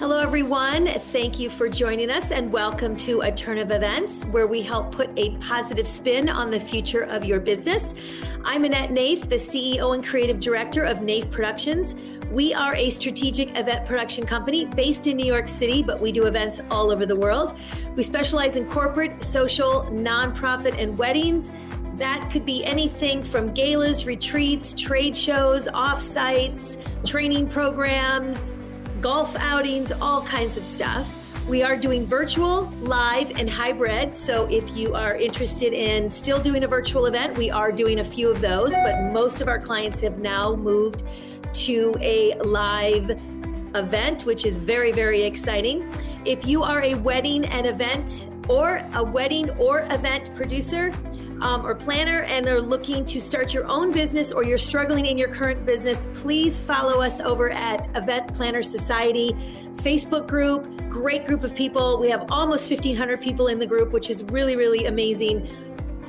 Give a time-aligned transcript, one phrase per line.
[0.00, 0.86] Hello, everyone.
[0.86, 4.92] Thank you for joining us and welcome to A Turn of Events, where we help
[4.92, 7.94] put a positive spin on the future of your business.
[8.42, 11.94] I'm Annette Naif, the CEO and Creative Director of Naif Productions.
[12.30, 16.24] We are a strategic event production company based in New York City, but we do
[16.24, 17.54] events all over the world.
[17.94, 21.50] We specialize in corporate, social, nonprofit, and weddings.
[21.96, 28.58] That could be anything from galas, retreats, trade shows, offsites, training programs
[29.00, 31.16] golf outings, all kinds of stuff.
[31.48, 34.14] We are doing virtual, live, and hybrid.
[34.14, 38.04] So if you are interested in still doing a virtual event, we are doing a
[38.04, 41.04] few of those, but most of our clients have now moved
[41.52, 43.10] to a live
[43.74, 45.90] event, which is very, very exciting.
[46.24, 50.92] If you are a wedding and event or a wedding or event producer,
[51.40, 55.18] um, or planner and are looking to start your own business or you're struggling in
[55.18, 59.32] your current business, please follow us over at Event Planner Society
[59.76, 60.66] Facebook group.
[60.88, 61.98] Great group of people.
[61.98, 65.48] We have almost 1,500 people in the group, which is really, really amazing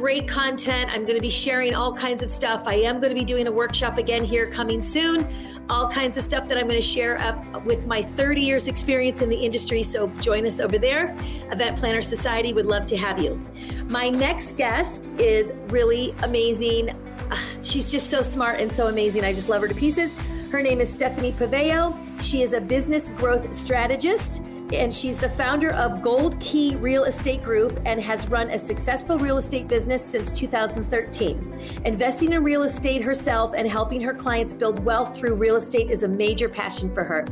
[0.02, 0.90] great content.
[0.92, 2.64] I'm going to be sharing all kinds of stuff.
[2.66, 5.28] I am going to be doing a workshop again here coming soon.
[5.72, 9.22] All kinds of stuff that I'm going to share up with my 30 years experience
[9.22, 9.84] in the industry.
[9.84, 11.16] So join us over there.
[11.50, 13.42] Event Planner Society would love to have you.
[13.86, 16.94] My next guest is really amazing.
[17.32, 19.24] Ah, she's just so smart and so amazing.
[19.24, 20.14] I just love her to pieces.
[20.52, 21.98] Her name is Stephanie Pavao.
[22.22, 24.42] She is a business growth strategist
[24.74, 29.18] and she's the founder of Gold Key Real Estate Group and has run a successful
[29.18, 31.82] real estate business since 2013.
[31.86, 36.04] Investing in real estate herself and helping her clients build wealth through real estate is
[36.04, 37.26] a major passion for her.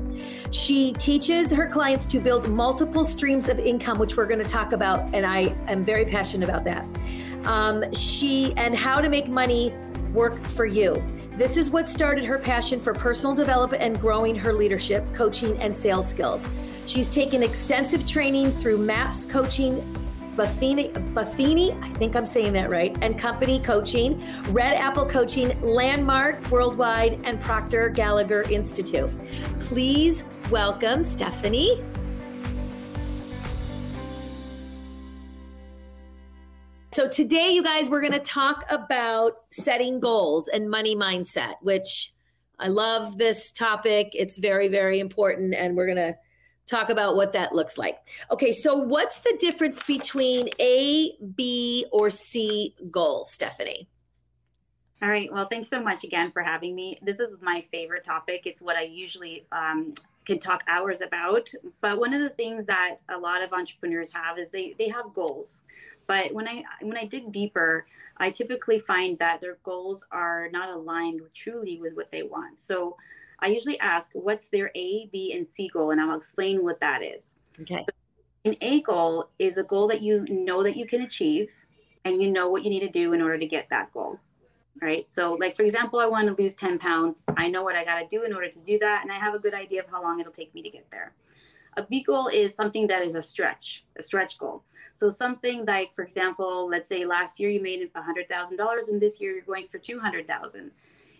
[0.51, 4.73] She teaches her clients to build multiple streams of income, which we're going to talk
[4.73, 6.85] about, and I am very passionate about that.
[7.45, 9.73] Um, she and how to make money
[10.13, 11.01] work for you.
[11.37, 15.73] This is what started her passion for personal development and growing her leadership, coaching, and
[15.73, 16.47] sales skills.
[16.89, 19.75] She's taken extensive training through MAPS coaching,
[20.35, 26.49] Buffini, Buffini, I think I'm saying that right, and company coaching, Red Apple coaching, Landmark
[26.49, 29.11] Worldwide, and Proctor Gallagher Institute.
[29.59, 31.83] Please welcome Stephanie.
[36.91, 42.13] So, today, you guys, we're going to talk about setting goals and money mindset, which
[42.57, 44.09] I love this topic.
[44.13, 45.53] It's very, very important.
[45.53, 46.15] And we're going to
[46.69, 47.97] talk about what that looks like.
[48.31, 53.87] Okay, so what's the difference between A, B, or C goals, Stephanie?
[55.01, 55.31] All right.
[55.31, 56.97] Well, thanks so much again for having me.
[57.01, 58.41] This is my favorite topic.
[58.45, 59.93] It's what I usually um,
[60.25, 61.49] can talk hours about.
[61.79, 65.13] But one of the things that a lot of entrepreneurs have is they they have
[65.15, 65.63] goals.
[66.05, 67.85] But when I when I dig deeper,
[68.17, 72.59] I typically find that their goals are not aligned truly with what they want.
[72.59, 72.97] So
[73.41, 77.01] I usually ask what's their A, B, and C goal, and I'll explain what that
[77.01, 77.35] is.
[77.61, 77.85] Okay.
[78.45, 81.49] An A goal is a goal that you know that you can achieve
[82.05, 84.19] and you know what you need to do in order to get that goal.
[84.81, 85.11] Right.
[85.11, 87.21] So, like, for example, I want to lose 10 pounds.
[87.35, 89.33] I know what I got to do in order to do that, and I have
[89.33, 91.13] a good idea of how long it'll take me to get there.
[91.75, 94.63] A B goal is something that is a stretch, a stretch goal.
[94.93, 99.33] So something like, for example, let's say last year you made $100,000 and this year
[99.33, 100.71] you're going for 200,000.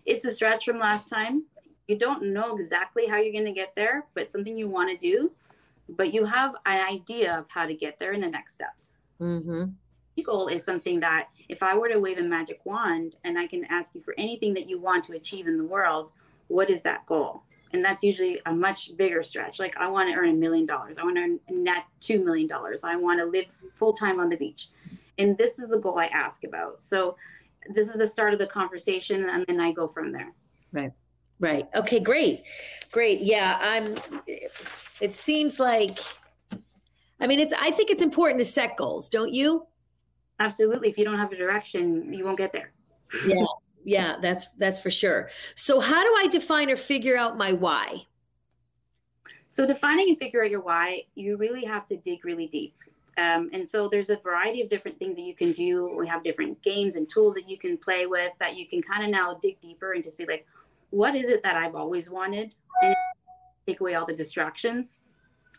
[0.04, 1.44] It's a stretch from last time
[1.88, 4.96] you don't know exactly how you're going to get there, but something you want to
[4.96, 5.32] do,
[5.88, 8.94] but you have an idea of how to get there in the next steps.
[9.20, 9.64] Mm-hmm.
[10.22, 13.64] Goal is something that if I were to wave a magic wand and I can
[13.70, 16.10] ask you for anything that you want to achieve in the world,
[16.48, 17.42] what is that goal?
[17.72, 19.58] And that's usually a much bigger stretch.
[19.58, 20.98] Like I want to earn a million dollars.
[20.98, 22.84] I want to earn net two million dollars.
[22.84, 24.68] I want to live full time on the beach.
[25.16, 26.80] And this is the goal I ask about.
[26.82, 27.16] So
[27.68, 30.32] this is the start of the conversation and then I go from there.
[30.72, 30.92] Right.
[31.40, 31.66] Right.
[31.74, 32.38] Okay, great.
[32.92, 33.20] Great.
[33.22, 33.96] Yeah, I'm
[35.00, 35.98] it seems like
[37.20, 39.66] I mean, it's I think it's important to set goals, don't you?
[40.38, 40.88] Absolutely.
[40.88, 42.72] If you don't have a direction, you won't get there.
[43.26, 43.44] yeah.
[43.82, 45.30] Yeah, that's that's for sure.
[45.54, 48.04] So how do I define or figure out my why?
[49.46, 52.74] So defining and figure out your why, you really have to dig really deep.
[53.16, 55.94] Um, and so there's a variety of different things that you can do.
[55.96, 59.02] We have different games and tools that you can play with that you can kind
[59.02, 60.46] of now dig deeper into see like,
[60.90, 62.54] what is it that I've always wanted?
[62.82, 62.94] And
[63.66, 65.00] take away all the distractions,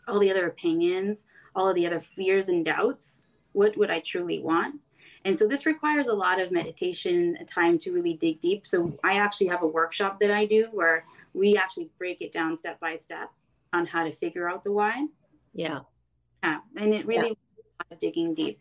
[0.08, 1.24] all the other opinions,
[1.54, 3.22] all of the other fears and doubts.
[3.52, 4.76] What would I truly want?
[5.24, 8.66] And so this requires a lot of meditation time to really dig deep.
[8.66, 12.56] So I actually have a workshop that I do where we actually break it down
[12.56, 13.30] step by step
[13.72, 15.06] on how to figure out the why.
[15.54, 15.80] Yeah.
[16.42, 16.58] Yeah.
[16.76, 17.38] And it really
[17.90, 17.96] yeah.
[18.00, 18.60] digging deep.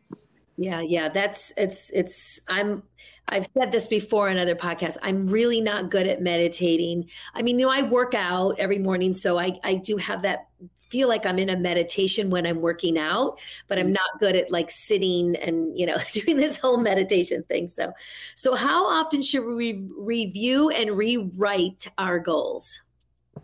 [0.61, 2.83] Yeah, yeah, that's it's it's I'm
[3.27, 4.97] I've said this before in other podcasts.
[5.01, 7.09] I'm really not good at meditating.
[7.33, 10.49] I mean, you know, I work out every morning, so I I do have that
[10.91, 13.93] feel like I'm in a meditation when I'm working out, but I'm mm-hmm.
[13.93, 17.67] not good at like sitting and, you know, doing this whole meditation thing.
[17.69, 17.93] So,
[18.35, 22.81] so how often should we review and rewrite our goals?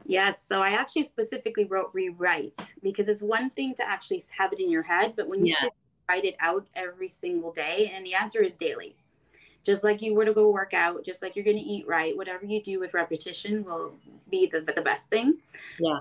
[0.06, 0.36] Yes.
[0.48, 4.70] So I actually specifically wrote rewrite because it's one thing to actually have it in
[4.70, 5.70] your head, but when you yeah.
[6.10, 8.96] Write it out every single day, and the answer is daily.
[9.66, 12.16] Just like you were to go work out, just like you're going to eat right,
[12.16, 13.94] whatever you do with repetition will
[14.30, 15.40] be the, the best thing.
[15.80, 16.00] Yeah.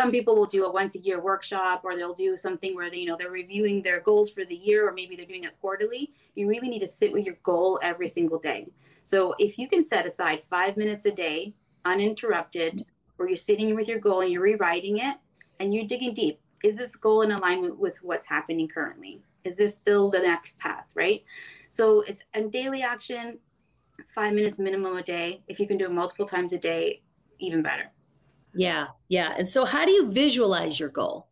[0.00, 2.98] Some people will do a once a year workshop or they'll do something where they,
[2.98, 6.12] you know, they're reviewing their goals for the year or maybe they're doing it quarterly.
[6.34, 8.66] You really need to sit with your goal every single day.
[9.04, 11.54] So if you can set aside five minutes a day,
[11.84, 12.84] uninterrupted,
[13.16, 15.16] where you're sitting with your goal and you're rewriting it
[15.60, 16.40] and you're digging deep.
[16.62, 19.22] Is this goal in alignment with what's happening currently?
[19.46, 21.22] Is this still the next path, right?
[21.70, 23.38] So it's a daily action,
[24.14, 25.42] five minutes minimum a day.
[25.48, 27.02] If you can do it multiple times a day,
[27.38, 27.90] even better.
[28.54, 29.34] Yeah, yeah.
[29.36, 31.26] And so, how do you visualize your goal?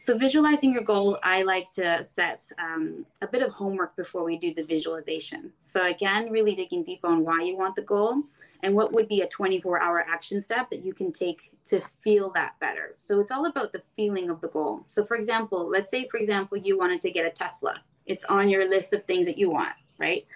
[0.00, 4.36] So, visualizing your goal, I like to set um, a bit of homework before we
[4.36, 5.52] do the visualization.
[5.60, 8.24] So, again, really digging deep on why you want the goal
[8.62, 12.30] and what would be a 24 hour action step that you can take to feel
[12.32, 12.96] that better.
[13.00, 14.84] So it's all about the feeling of the goal.
[14.88, 17.74] So, for example, let's say, for example, you wanted to get a Tesla,
[18.06, 20.26] it's on your list of things that you want, right?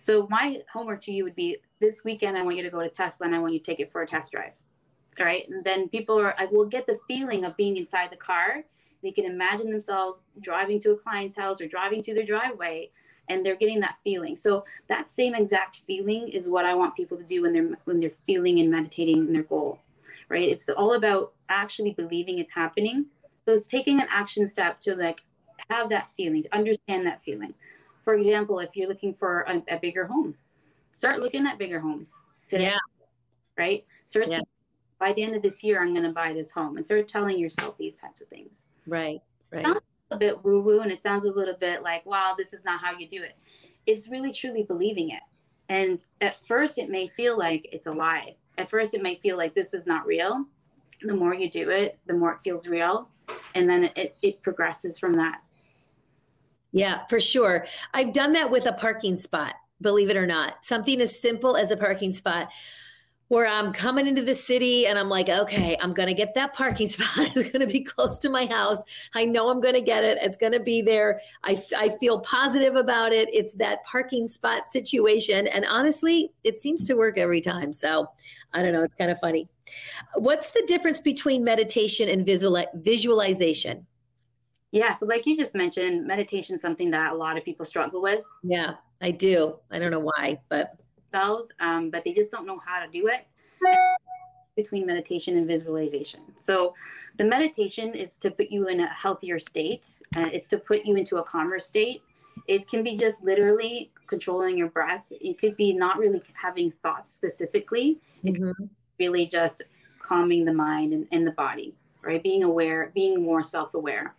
[0.00, 2.88] So, my homework to you would be this weekend, I want you to go to
[2.88, 4.52] Tesla and I want you to take it for a test drive.
[5.18, 5.46] All right.
[5.48, 8.62] And then people are, I will get the feeling of being inside the car.
[9.02, 12.90] They can imagine themselves driving to a client's house or driving to their driveway
[13.28, 14.36] and they're getting that feeling.
[14.36, 18.00] So that same exact feeling is what I want people to do when they're when
[18.00, 19.78] they're feeling and meditating in their goal.
[20.28, 20.48] Right?
[20.48, 23.06] It's all about actually believing it's happening.
[23.44, 25.20] So it's taking an action step to like
[25.68, 27.54] have that feeling, to understand that feeling.
[28.04, 30.34] For example, if you're looking for a, a bigger home,
[30.90, 32.12] start looking at bigger homes
[32.48, 32.64] today.
[32.64, 32.78] Yeah.
[33.56, 33.84] Right?
[34.06, 34.40] Start yeah.
[34.98, 37.38] by the end of this year, I'm going to buy this home, and start telling
[37.38, 38.68] yourself these types of things.
[38.86, 39.20] Right.
[39.50, 39.66] Right
[40.12, 42.80] a bit woo woo and it sounds a little bit like, wow, this is not
[42.80, 43.36] how you do it.
[43.86, 45.22] It's really truly believing it.
[45.68, 48.36] And at first, it may feel like it's a lie.
[48.58, 50.44] At first, it may feel like this is not real.
[51.02, 53.08] The more you do it, the more it feels real.
[53.54, 55.40] And then it, it progresses from that.
[56.72, 57.66] Yeah, for sure.
[57.94, 60.64] I've done that with a parking spot, believe it or not.
[60.64, 62.50] Something as simple as a parking spot
[63.32, 66.52] where I'm coming into the city and I'm like, okay, I'm going to get that
[66.52, 67.34] parking spot.
[67.34, 68.82] It's going to be close to my house.
[69.14, 70.18] I know I'm going to get it.
[70.20, 71.18] It's going to be there.
[71.42, 73.30] I, I feel positive about it.
[73.32, 75.46] It's that parking spot situation.
[75.46, 77.72] And honestly, it seems to work every time.
[77.72, 78.06] So
[78.52, 78.82] I don't know.
[78.82, 79.48] It's kind of funny.
[80.16, 83.86] What's the difference between meditation and visual, visualization?
[84.72, 84.92] Yeah.
[84.92, 88.20] So, like you just mentioned, meditation is something that a lot of people struggle with.
[88.42, 89.58] Yeah, I do.
[89.70, 90.76] I don't know why, but
[91.12, 93.26] themselves, um, but they just don't know how to do it
[94.56, 96.20] between meditation and visualization.
[96.38, 96.74] So,
[97.18, 99.86] the meditation is to put you in a healthier state,
[100.16, 102.02] uh, it's to put you into a calmer state.
[102.48, 105.04] It can be just literally controlling your breath.
[105.10, 108.50] It could be not really having thoughts specifically, mm-hmm.
[108.98, 109.62] really just
[110.00, 112.22] calming the mind and, and the body, right?
[112.22, 114.14] Being aware, being more self aware.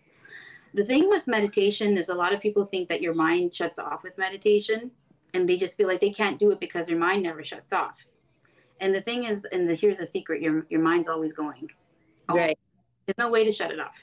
[0.75, 4.03] The thing with meditation is a lot of people think that your mind shuts off
[4.03, 4.91] with meditation
[5.33, 7.97] and they just feel like they can't do it because their mind never shuts off.
[8.79, 11.69] And the thing is, and the, here's a secret: your your mind's always going.
[12.29, 12.57] Oh, right.
[13.05, 13.95] There's no way to shut it off.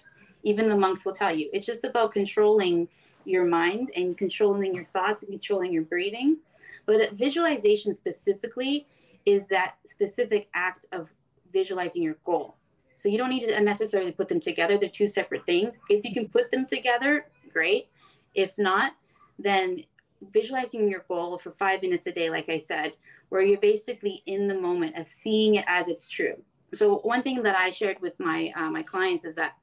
[0.43, 2.89] Even the monks will tell you it's just about controlling
[3.25, 6.39] your mind and controlling your thoughts and controlling your breathing.
[6.87, 8.87] But visualization specifically
[9.27, 11.09] is that specific act of
[11.53, 12.57] visualizing your goal.
[12.97, 14.77] So you don't need to necessarily put them together.
[14.79, 15.79] They're two separate things.
[15.89, 17.89] If you can put them together, great.
[18.35, 18.93] If not,
[19.39, 19.85] then
[20.33, 22.93] visualizing your goal for five minutes a day, like I said,
[23.29, 26.35] where you're basically in the moment of seeing it as it's true.
[26.75, 29.55] So one thing that I shared with my uh, my clients is that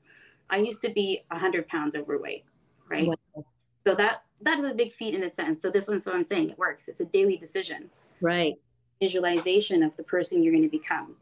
[0.49, 2.45] I used to be 100 pounds overweight,
[2.89, 3.07] right?
[3.07, 3.45] Wow.
[3.85, 5.61] So that that is a big feat in a sense.
[5.61, 6.49] So this one's what I'm saying.
[6.49, 6.87] It works.
[6.87, 7.89] It's a daily decision.
[8.21, 8.55] Right.
[9.01, 11.15] Visualization of the person you're going to become.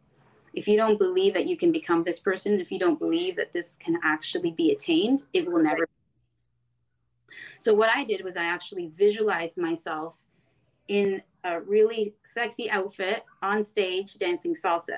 [0.54, 3.52] If you don't believe that you can become this person, if you don't believe that
[3.52, 5.88] this can actually be attained, it will never
[7.60, 10.16] so what I did was I actually visualized myself
[10.88, 14.98] in a really sexy outfit on stage dancing salsa.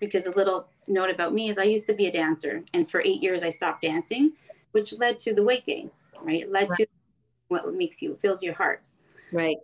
[0.00, 3.00] Because a little note about me is I used to be a dancer, and for
[3.00, 4.32] eight years I stopped dancing,
[4.72, 5.90] which led to the weight gain.
[6.20, 6.78] Right, it led right.
[6.80, 6.86] to
[7.48, 8.82] what makes you fills your heart.
[9.32, 9.58] Right.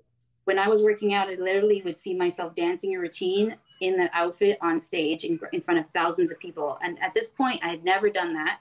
[0.45, 4.11] When I was working out, I literally would see myself dancing a routine in that
[4.13, 6.79] outfit on stage in, in front of thousands of people.
[6.83, 8.61] And at this point, I had never done that.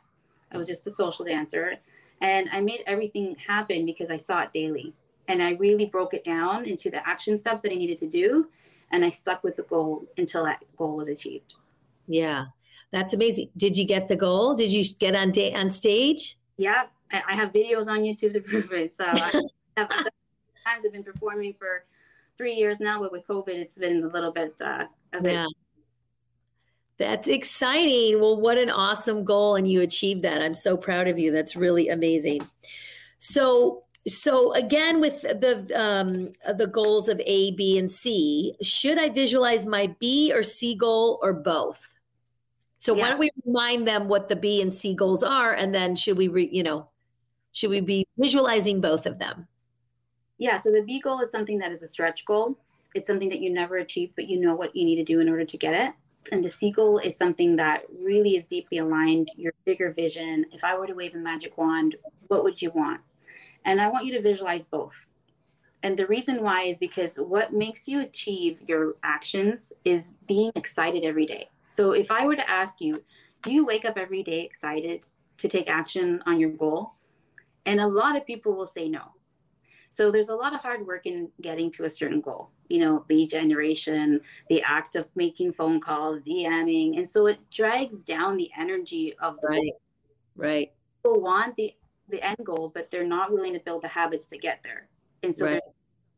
[0.52, 1.76] I was just a social dancer.
[2.22, 4.94] And I made everything happen because I saw it daily.
[5.28, 8.48] And I really broke it down into the action steps that I needed to do.
[8.92, 11.56] And I stuck with the goal until that goal was achieved.
[12.08, 12.46] Yeah.
[12.92, 13.50] That's amazing.
[13.58, 14.54] Did you get the goal?
[14.54, 16.38] Did you get on day on stage?
[16.58, 18.94] Yeah, I have videos on YouTube to prove it.
[18.94, 19.42] So I
[19.78, 21.86] have, times I've been performing for
[22.38, 24.54] three years now, but with COVID, it's been a little bit.
[24.62, 25.48] Uh, a bit.
[26.98, 28.20] That's exciting.
[28.20, 30.42] Well, what an awesome goal, and you achieved that.
[30.42, 31.32] I'm so proud of you.
[31.32, 32.42] That's really amazing.
[33.20, 39.10] So, so again, with the um, the goals of A, B, and C, should I
[39.10, 41.80] visualize my B or C goal or both?
[42.80, 43.04] So yeah.
[43.04, 46.18] why don't we remind them what the B and C goals are, and then should
[46.18, 46.90] we, re, you know,
[47.52, 49.48] should we be visualizing both of them?
[50.40, 50.58] Yeah.
[50.58, 52.58] So the B goal is something that is a stretch goal.
[52.96, 55.30] It's something that you never achieve, but you know what you need to do in
[55.30, 55.94] order to get it.
[56.32, 60.46] And the goal is something that really is deeply aligned, your bigger vision.
[60.52, 61.96] If I were to wave a magic wand,
[62.28, 63.02] what would you want?
[63.66, 65.08] And I want you to visualize both.
[65.84, 71.04] And the reason why is because what makes you achieve your actions is being excited
[71.04, 71.50] every day.
[71.68, 73.04] So if I were to ask you,
[73.44, 75.06] do you wake up every day excited
[75.38, 76.94] to take action on your goal?
[77.66, 79.02] And a lot of people will say no.
[79.90, 83.06] So there's a lot of hard work in getting to a certain goal, you know,
[83.10, 86.98] lead generation, the act of making phone calls, DMing.
[86.98, 89.64] And so it drags down the energy of the right.
[89.64, 89.82] Goal.
[90.36, 90.72] Right.
[91.04, 91.74] People want the,
[92.10, 94.88] the end goal, but they're not willing to build the habits to get there.
[95.24, 95.52] And so right.
[95.54, 95.64] there's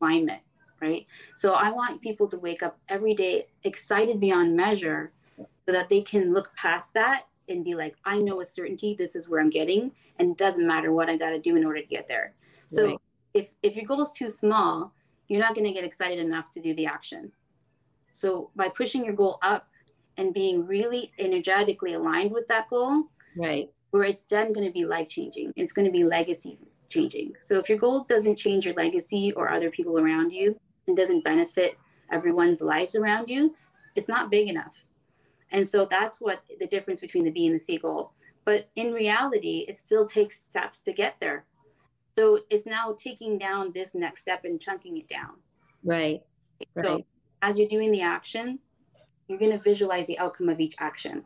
[0.00, 0.42] alignment,
[0.82, 1.06] right?
[1.36, 6.02] So I want people to wake up every day excited beyond measure so that they
[6.02, 9.50] can look past that and be like, I know with certainty this is where I'm
[9.50, 12.34] getting, and it doesn't matter what I got to do in order to get there.
[12.68, 12.98] So right.
[13.34, 14.92] If if your goal is too small,
[15.28, 17.30] you're not going to get excited enough to do the action.
[18.12, 19.68] So by pushing your goal up
[20.16, 23.04] and being really energetically aligned with that goal,
[23.36, 25.52] right, where it's then going to be life changing.
[25.56, 26.58] It's going to be legacy
[26.88, 27.32] changing.
[27.42, 31.24] So if your goal doesn't change your legacy or other people around you and doesn't
[31.24, 31.78] benefit
[32.12, 33.54] everyone's lives around you,
[33.94, 34.74] it's not big enough.
[35.52, 38.12] And so that's what the difference between the B and the C goal.
[38.44, 41.44] But in reality, it still takes steps to get there.
[42.16, 45.36] So it's now taking down this next step and chunking it down.
[45.84, 46.22] Right.
[46.74, 46.86] Right.
[46.86, 47.04] So
[47.42, 48.58] as you're doing the action,
[49.28, 51.22] you're going to visualize the outcome of each action.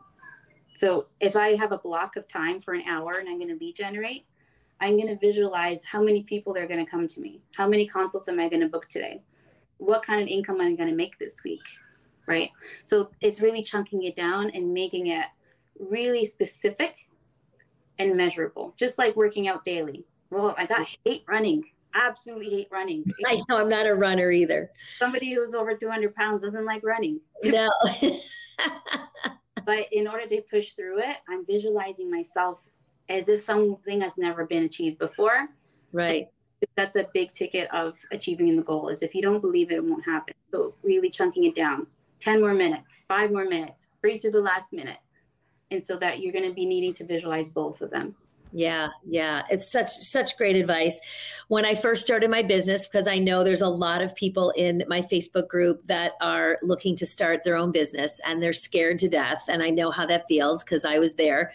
[0.77, 3.63] So if I have a block of time for an hour and I'm going to
[3.63, 4.25] lead generate,
[4.79, 7.41] I'm going to visualize how many people are going to come to me.
[7.55, 9.23] How many consults am I going to book today?
[9.77, 11.61] What kind of income am I going to make this week?
[12.27, 12.51] right?
[12.83, 15.25] So it's really chunking it down and making it
[15.79, 16.95] really specific
[17.99, 20.05] and measurable, just like working out daily.
[20.35, 21.63] Well, I got hate running.
[21.93, 23.05] Absolutely hate running.
[23.25, 24.69] I know I'm not a runner either.
[24.97, 27.21] Somebody who's over 200 pounds doesn't like running.
[27.41, 27.69] No.
[29.65, 32.59] but in order to push through it, I'm visualizing myself
[33.07, 35.47] as if something has never been achieved before.
[35.93, 36.27] Right.
[36.75, 39.85] That's a big ticket of achieving the goal is if you don't believe it, it
[39.85, 40.33] won't happen.
[40.51, 41.87] So really chunking it down.
[42.19, 44.97] 10 more minutes, five more minutes, breathe through the last minute.
[45.71, 48.15] And so that you're going to be needing to visualize both of them.
[48.51, 49.43] Yeah, yeah.
[49.49, 50.99] It's such such great advice.
[51.49, 54.83] When I first started my business because I know there's a lot of people in
[54.87, 59.09] my Facebook group that are looking to start their own business and they're scared to
[59.09, 61.51] death and I know how that feels because I was there.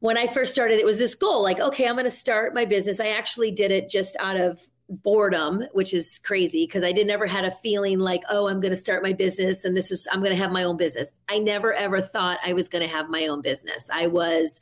[0.00, 2.64] When I first started it was this goal like okay, I'm going to start my
[2.64, 2.98] business.
[2.98, 7.26] I actually did it just out of boredom, which is crazy because I did never
[7.26, 10.20] had a feeling like, oh, I'm going to start my business and this is I'm
[10.20, 11.12] going to have my own business.
[11.28, 13.88] I never ever thought I was going to have my own business.
[13.92, 14.60] I was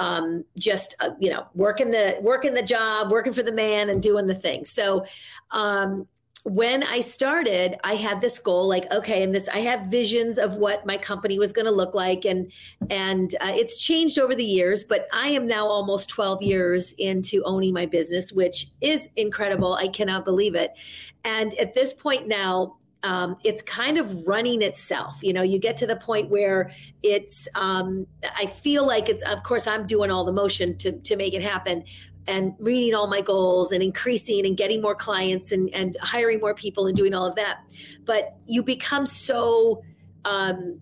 [0.00, 4.02] um, just uh, you know working the working the job, working for the man, and
[4.02, 4.64] doing the thing.
[4.64, 5.04] So
[5.52, 6.08] um,
[6.44, 10.54] when I started, I had this goal like, okay, and this, I have visions of
[10.54, 12.24] what my company was going to look like.
[12.24, 12.50] And,
[12.88, 17.42] and uh, it's changed over the years, but I am now almost 12 years into
[17.44, 19.74] owning my business, which is incredible.
[19.74, 20.72] I cannot believe it.
[21.24, 25.18] And at this point now, um, it's kind of running itself.
[25.22, 26.70] You know, you get to the point where
[27.02, 31.16] it's, um, I feel like it's, of course, I'm doing all the motion to, to
[31.16, 31.84] make it happen,
[32.26, 36.54] and reading all my goals and increasing and getting more clients and, and hiring more
[36.54, 37.60] people and doing all of that.
[38.04, 39.82] But you become so
[40.24, 40.80] um,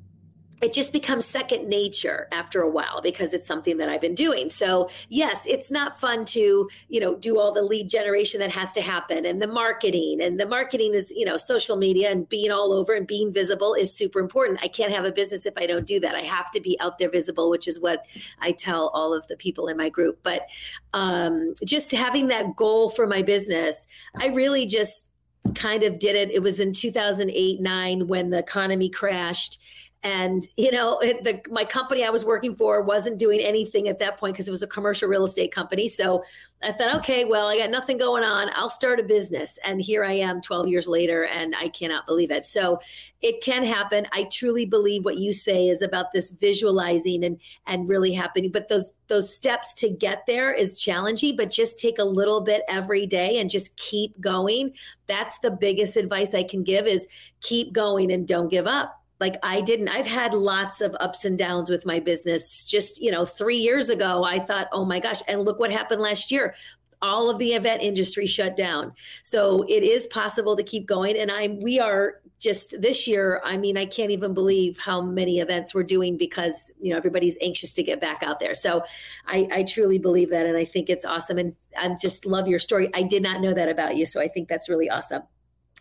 [0.60, 4.50] it just becomes second nature after a while because it's something that I've been doing.
[4.50, 8.72] So, yes, it's not fun to, you know, do all the lead generation that has
[8.72, 10.20] to happen and the marketing.
[10.20, 13.74] And the marketing is, you know, social media and being all over and being visible
[13.74, 14.60] is super important.
[14.62, 16.14] I can't have a business if I don't do that.
[16.14, 18.04] I have to be out there visible, which is what
[18.40, 20.18] I tell all of the people in my group.
[20.22, 20.46] But
[20.92, 23.86] um, just having that goal for my business,
[24.16, 25.06] I really just
[25.54, 26.30] kind of did it.
[26.30, 29.58] It was in 2008 9 when the economy crashed
[30.04, 34.16] and you know the my company i was working for wasn't doing anything at that
[34.16, 35.88] point because it was a commercial real estate company.
[35.88, 36.22] So
[36.62, 38.50] i thought okay well i got nothing going on.
[38.54, 39.58] I'll start a business.
[39.64, 42.44] And here i am 12 years later and i cannot believe it.
[42.44, 42.78] So
[43.22, 44.06] it can happen.
[44.12, 48.52] I truly believe what you say is about this visualizing and and really happening.
[48.52, 52.62] But those those steps to get there is challenging but just take a little bit
[52.68, 54.74] every day and just keep going.
[55.08, 57.08] That's the biggest advice i can give is
[57.40, 59.88] keep going and don't give up like I didn't.
[59.88, 62.66] I've had lots of ups and downs with my business.
[62.66, 66.00] Just, you know, three years ago, I thought, oh my gosh, and look what happened
[66.00, 66.54] last year.
[67.00, 68.92] All of the event industry shut down.
[69.22, 71.16] So it is possible to keep going.
[71.16, 75.40] And I'm we are just this year, I mean, I can't even believe how many
[75.40, 78.54] events we're doing because you know everybody's anxious to get back out there.
[78.54, 78.84] So
[79.26, 81.38] I, I truly believe that and I think it's awesome.
[81.38, 82.90] And I just love your story.
[82.94, 84.04] I did not know that about you.
[84.04, 85.22] So I think that's really awesome.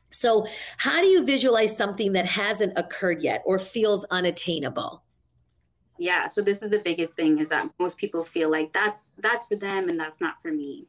[0.09, 0.47] So,
[0.77, 5.03] how do you visualize something that hasn't occurred yet or feels unattainable?
[5.99, 9.47] Yeah, so this is the biggest thing is that most people feel like that's that's
[9.47, 10.85] for them and that's not for me.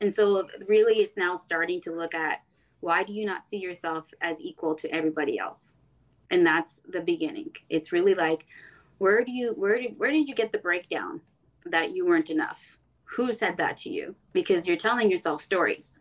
[0.00, 2.42] And so really it's now starting to look at
[2.80, 5.72] why do you not see yourself as equal to everybody else?
[6.30, 7.50] And that's the beginning.
[7.70, 8.44] It's really like
[8.98, 11.20] where do you where did where did you get the breakdown
[11.64, 12.60] that you weren't enough?
[13.04, 14.14] Who said that to you?
[14.32, 16.00] Because you're telling yourself stories,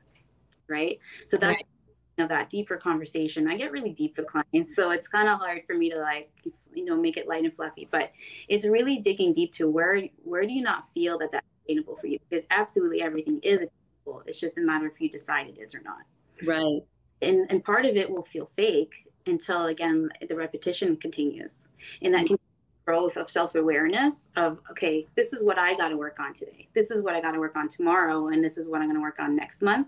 [0.67, 0.99] right?
[1.27, 1.74] So that's right
[2.17, 3.47] of that deeper conversation.
[3.47, 6.31] I get really deep with clients, so it's kind of hard for me to like,
[6.73, 7.87] you know, make it light and fluffy.
[7.91, 8.11] But
[8.47, 12.07] it's really digging deep to where where do you not feel that that's attainable for
[12.07, 12.19] you?
[12.29, 14.23] Because absolutely everything is attainable.
[14.25, 16.03] It's just a matter of if you decide it is or not.
[16.45, 16.81] Right.
[17.21, 18.93] And and part of it will feel fake
[19.27, 21.69] until again the repetition continues,
[22.01, 22.37] and that can
[22.85, 26.91] growth of self-awareness of okay this is what i got to work on today this
[26.91, 29.01] is what i got to work on tomorrow and this is what i'm going to
[29.01, 29.87] work on next month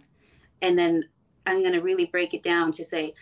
[0.64, 1.04] and then
[1.48, 3.16] I'm going to really break it down to say,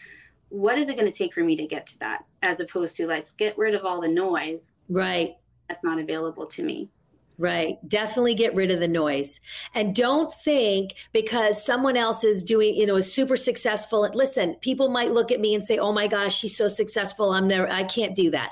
[0.50, 2.25] what is it going to take for me to get to that?
[2.41, 4.74] As opposed to let's get rid of all the noise.
[4.89, 5.36] Right.
[5.70, 6.89] That's not available to me.
[7.38, 7.77] Right.
[7.88, 9.41] Definitely get rid of the noise.
[9.74, 14.10] And don't think because someone else is doing, you know, is super successful.
[14.13, 17.32] Listen, people might look at me and say, oh my gosh, she's so successful.
[17.32, 18.51] I'm never, I can't do that.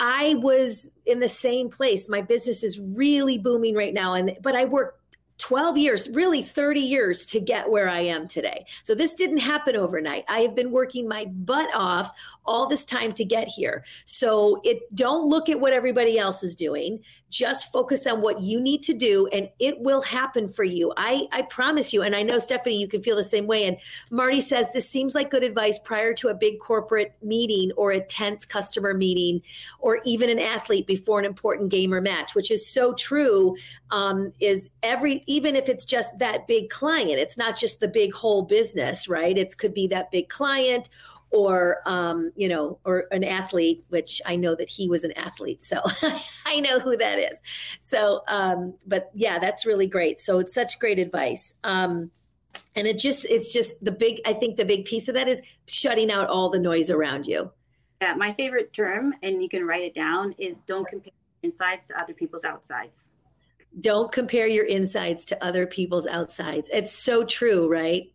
[0.00, 2.08] I was in the same place.
[2.08, 4.14] My business is really booming right now.
[4.14, 5.00] And, but I work
[5.38, 8.64] 12 years, really 30 years to get where I am today.
[8.82, 10.24] So this didn't happen overnight.
[10.28, 12.12] I have been working my butt off
[12.46, 13.84] all this time to get here.
[14.06, 17.00] So it don't look at what everybody else is doing.
[17.28, 20.92] Just focus on what you need to do and it will happen for you.
[20.96, 23.76] I I promise you and I know Stephanie you can feel the same way and
[24.10, 28.00] Marty says this seems like good advice prior to a big corporate meeting or a
[28.00, 29.42] tense customer meeting
[29.80, 33.56] or even an athlete before an important game or match, which is so true.
[33.90, 38.14] Um, is every even if it's just that big client, it's not just the big
[38.14, 39.36] whole business, right?
[39.36, 40.88] It could be that big client
[41.30, 45.62] or um, you know, or an athlete, which I know that he was an athlete,
[45.62, 45.80] so
[46.46, 47.42] I know who that is.
[47.80, 50.20] So, um, but yeah, that's really great.
[50.20, 51.54] So it's such great advice.
[51.64, 52.10] Um,
[52.74, 54.20] and it just, it's just the big.
[54.24, 57.50] I think the big piece of that is shutting out all the noise around you.
[58.00, 61.12] Yeah, my favorite term, and you can write it down, is don't compare
[61.42, 63.10] insides to other people's outsides.
[63.80, 66.70] Don't compare your insides to other people's outsides.
[66.72, 68.10] It's so true, right?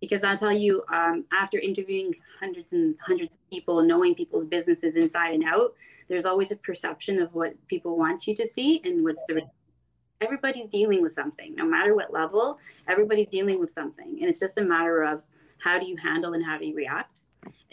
[0.00, 4.96] because I'll tell you, um, after interviewing hundreds and hundreds of people, knowing people's businesses
[4.96, 5.74] inside and out,
[6.08, 9.42] there's always a perception of what people want you to see and what's the.
[10.20, 12.58] Everybody's dealing with something, no matter what level.
[12.88, 15.22] Everybody's dealing with something, and it's just a matter of
[15.58, 17.20] how do you handle and how do you react.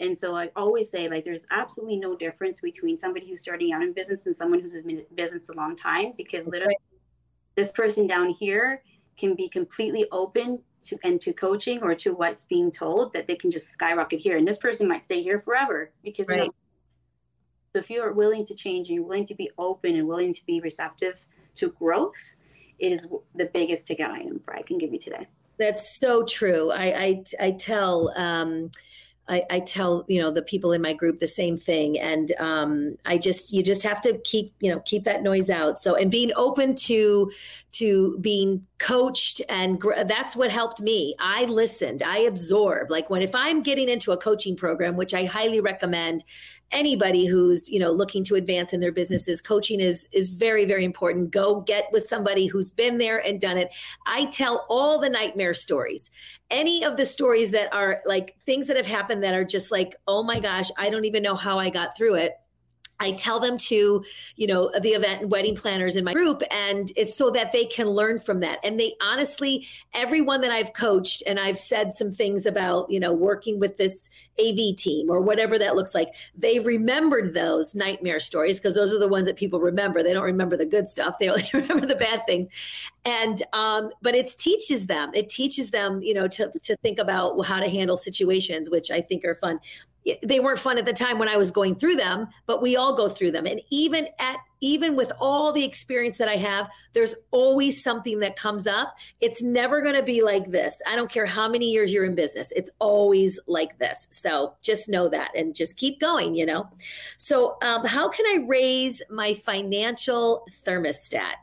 [0.00, 3.82] And so I always say, like, there's absolutely no difference between somebody who's starting out
[3.82, 6.76] in business and someone who's been in business a long time, because literally,
[7.54, 8.82] this person down here
[9.16, 13.36] can be completely open to and to coaching or to what's being told that they
[13.36, 16.50] can just skyrocket here and this person might stay here forever because right.
[17.72, 20.34] so if you are willing to change and you're willing to be open and willing
[20.34, 21.24] to be receptive
[21.56, 22.36] to growth
[22.78, 25.26] is the biggest ticket item I can give you today.
[25.58, 26.70] That's so true.
[26.72, 28.70] I I, I tell um,
[29.28, 31.98] I, I, tell you know the people in my group the same thing.
[31.98, 35.78] And um, i just you just have to keep you know keep that noise out.
[35.78, 37.30] So and being open to
[37.72, 41.14] to being coached and gr- that's what helped me.
[41.18, 42.02] I listened.
[42.02, 42.90] I absorbed.
[42.90, 46.24] Like when if i'm getting into a coaching program which i highly recommend
[46.74, 50.84] anybody who's you know looking to advance in their businesses coaching is is very very
[50.84, 51.30] important.
[51.30, 53.70] Go get with somebody who's been there and done it.
[54.06, 56.10] I tell all the nightmare stories.
[56.50, 59.96] Any of the stories that are like things that have happened that are just like
[60.06, 62.34] oh my gosh i don't even know how i got through it
[63.00, 64.04] I tell them to,
[64.36, 67.64] you know, the event and wedding planners in my group, and it's so that they
[67.64, 68.60] can learn from that.
[68.62, 73.12] And they honestly, everyone that I've coached and I've said some things about, you know,
[73.12, 78.60] working with this AV team or whatever that looks like, they remembered those nightmare stories
[78.60, 80.02] because those are the ones that people remember.
[80.02, 82.48] They don't remember the good stuff, they only remember the bad things.
[83.04, 87.44] And, um, but it teaches them, it teaches them, you know, to, to think about
[87.44, 89.60] how to handle situations, which I think are fun
[90.22, 92.94] they weren't fun at the time when I was going through them, but we all
[92.94, 93.46] go through them.
[93.46, 98.34] And even at even with all the experience that I have, there's always something that
[98.34, 98.96] comes up.
[99.20, 100.80] It's never going to be like this.
[100.86, 102.50] I don't care how many years you're in business.
[102.56, 104.06] It's always like this.
[104.10, 106.66] So just know that and just keep going, you know.
[107.18, 111.34] So um, how can I raise my financial thermostat?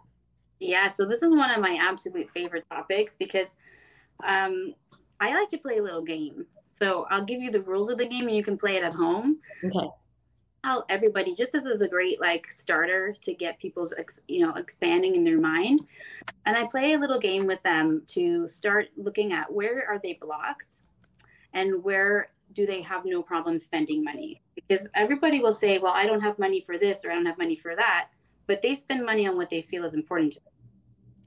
[0.59, 3.47] Yeah, so this is one of my absolute favorite topics because
[4.23, 4.73] um,
[5.19, 6.47] I like to play a little game.
[6.81, 8.93] So I'll give you the rules of the game and you can play it at
[8.93, 9.37] home.
[9.63, 9.87] Okay.
[10.63, 13.93] Tell everybody just this is a great like starter to get people's
[14.27, 15.81] you know expanding in their mind.
[16.47, 20.17] And I play a little game with them to start looking at where are they
[20.19, 20.77] blocked
[21.53, 24.41] and where do they have no problem spending money?
[24.55, 27.37] Because everybody will say, well, I don't have money for this or I don't have
[27.37, 28.07] money for that,
[28.47, 30.51] but they spend money on what they feel is important to them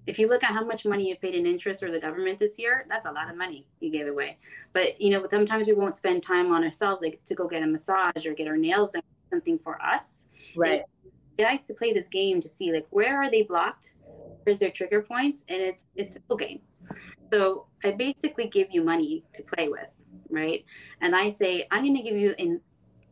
[0.07, 2.59] if you look at how much money you paid in interest or the government this
[2.59, 4.37] year, that's a lot of money you gave away.
[4.73, 7.67] But you know, sometimes we won't spend time on ourselves, like to go get a
[7.67, 10.25] massage or get our nails done, something for us.
[10.57, 10.83] Right.
[11.39, 13.95] And like to play this game to see like where are they blocked,
[14.45, 16.61] where's their trigger points, and it's it's a simple game.
[17.33, 19.89] So I basically give you money to play with,
[20.31, 20.65] right?
[21.01, 22.61] And I say I'm going to give you in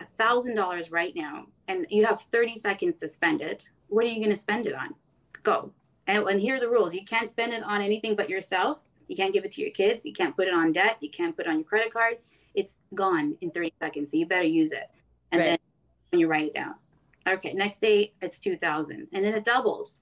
[0.01, 3.71] a thousand dollars right now, and you have 30 seconds to spend it.
[3.89, 4.95] What are you going to spend it on?
[5.43, 5.73] Go
[6.07, 8.79] and, and here are the rules you can't spend it on anything but yourself.
[9.09, 10.05] You can't give it to your kids.
[10.05, 10.97] You can't put it on debt.
[11.01, 12.19] You can't put it on your credit card.
[12.55, 14.11] It's gone in 30 seconds.
[14.11, 14.91] So you better use it.
[15.31, 15.47] And right.
[15.47, 15.59] then
[16.11, 16.75] when you write it down.
[17.29, 19.99] Okay, next day it's 2000 and then it doubles.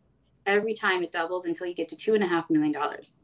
[0.47, 3.19] Every time it doubles until you get to two and a half million dollars.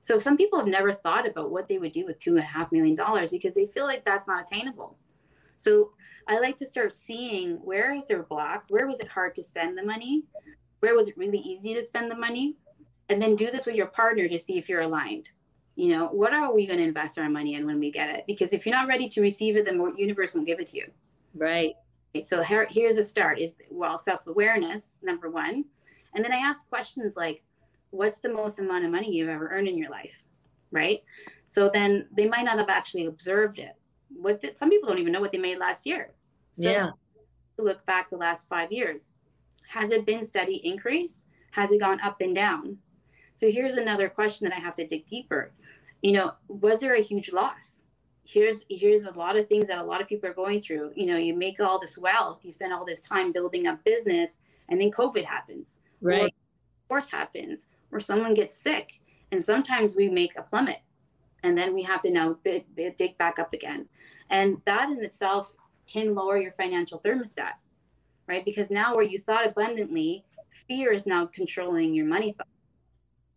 [0.00, 2.42] So some people have never thought about what they would do with two and a
[2.42, 4.96] half million dollars because they feel like that's not attainable.
[5.56, 5.92] So
[6.28, 9.76] I like to start seeing where is their block, where was it hard to spend
[9.76, 10.24] the money,
[10.80, 12.56] where was it really easy to spend the money?
[13.08, 15.28] And then do this with your partner to see if you're aligned.
[15.76, 18.24] You know what are we going to invest our money in when we get it?
[18.26, 20.76] Because if you're not ready to receive it then the universe won't give it to
[20.78, 20.90] you.
[21.34, 21.74] Right
[22.24, 25.64] so here, here's a start is well self-awareness number one.
[26.14, 27.42] And then i ask questions like
[27.90, 30.14] what's the most amount of money you've ever earned in your life?
[30.70, 31.02] Right?
[31.48, 33.74] So then they might not have actually observed it.
[34.08, 36.10] What did some people don't even know what they made last year.
[36.52, 36.90] So yeah.
[37.58, 39.10] look back the last five years
[39.68, 41.26] has it been steady increase?
[41.52, 42.78] Has it gone up and down?
[43.34, 45.52] So here's another question that I have to dig deeper.
[46.02, 47.82] You know, was there a huge loss?
[48.24, 50.92] Here's here's a lot of things that a lot of people are going through.
[50.96, 54.38] You know, you make all this wealth, you spend all this time building up business,
[54.68, 55.76] and then COVID happens.
[56.00, 56.34] Right.
[56.88, 59.00] Or sports happens, or someone gets sick,
[59.32, 60.80] and sometimes we make a plummet,
[61.42, 63.86] and then we have to now dig back up again,
[64.30, 65.52] and that in itself
[65.86, 67.54] can lower your financial thermostat
[68.28, 68.44] right?
[68.44, 70.24] Because now where you thought abundantly,
[70.68, 72.48] fear is now controlling your money thought,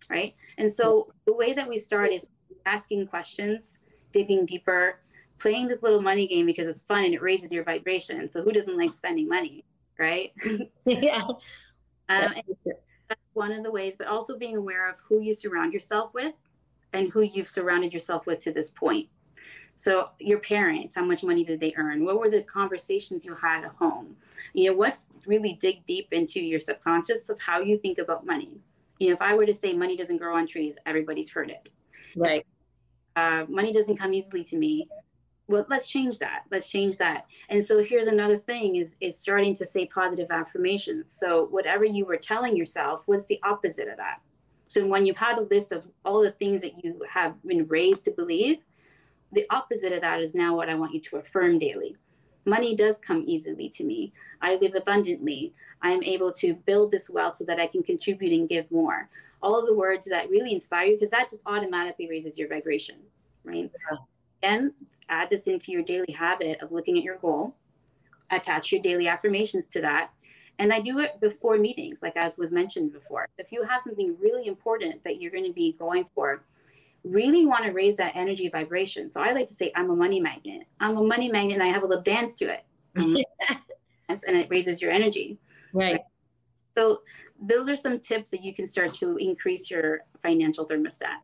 [0.10, 0.34] right?
[0.58, 2.30] And so the way that we start is
[2.66, 3.80] asking questions,
[4.12, 5.00] digging deeper,
[5.40, 8.28] playing this little money game because it's fun and it raises your vibration.
[8.30, 9.66] So who doesn't like spending money,
[9.98, 10.34] right?
[10.86, 11.26] yeah.
[12.10, 12.34] Um,
[13.08, 16.34] that's one of the ways, but also being aware of who you surround yourself with
[16.94, 19.08] and who you've surrounded yourself with to this point.
[19.80, 22.04] So your parents, how much money did they earn?
[22.04, 24.18] What were the conversations you had at home?
[24.52, 28.60] You know, what's really dig deep into your subconscious of how you think about money.
[29.00, 31.70] You know, if I were to say money doesn't grow on trees, everybody's heard it.
[32.18, 32.46] Right.
[33.16, 34.90] Uh, money doesn't come easily to me.
[35.48, 36.44] Well, let's change that.
[36.52, 37.28] Let's change that.
[37.48, 41.10] And so here's another thing is is starting to say positive affirmations.
[41.10, 44.20] So whatever you were telling yourself, what's the opposite of that?
[44.68, 48.04] So when you've had a list of all the things that you have been raised
[48.06, 48.60] to believe,
[49.32, 51.96] the opposite of that is now what I want you to affirm daily.
[52.46, 54.12] Money does come easily to me.
[54.42, 55.54] I live abundantly.
[55.82, 59.10] I am able to build this wealth so that I can contribute and give more.
[59.42, 62.96] All of the words that really inspire you, because that just automatically raises your vibration,
[63.44, 63.70] right?
[63.92, 63.98] Yeah.
[64.42, 64.74] Then
[65.10, 67.56] add this into your daily habit of looking at your goal,
[68.32, 70.12] attach your daily affirmations to that.
[70.60, 73.28] And I do it before meetings, like as was mentioned before.
[73.38, 76.42] If you have something really important that you're going to be going for,
[77.04, 79.10] really want to raise that energy vibration.
[79.10, 80.64] So I like to say, I'm a money magnet.
[80.80, 82.66] I'm a money magnet and I have a little dance to it.
[84.10, 85.38] and it raises your energy.
[85.74, 85.94] Right.
[85.94, 86.02] right.
[86.78, 87.02] So
[87.42, 91.18] those are some tips that you can start to increase your financial thermostat.